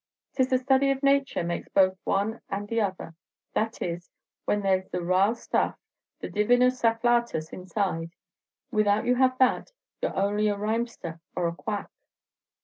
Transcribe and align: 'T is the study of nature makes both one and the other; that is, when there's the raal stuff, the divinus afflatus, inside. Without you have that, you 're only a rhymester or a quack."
'T 0.35 0.41
is 0.41 0.47
the 0.49 0.57
study 0.57 0.89
of 0.89 1.03
nature 1.03 1.43
makes 1.43 1.69
both 1.69 1.95
one 2.05 2.41
and 2.49 2.67
the 2.69 2.81
other; 2.81 3.13
that 3.53 3.79
is, 3.83 4.09
when 4.45 4.63
there's 4.63 4.89
the 4.89 4.99
raal 5.03 5.35
stuff, 5.35 5.77
the 6.21 6.27
divinus 6.27 6.81
afflatus, 6.83 7.53
inside. 7.53 8.09
Without 8.71 9.05
you 9.05 9.13
have 9.17 9.37
that, 9.37 9.71
you 10.01 10.07
're 10.09 10.15
only 10.17 10.47
a 10.47 10.57
rhymester 10.57 11.19
or 11.35 11.47
a 11.47 11.53
quack." 11.53 11.91